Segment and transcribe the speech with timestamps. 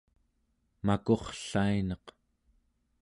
[0.87, 2.05] makurrlainaq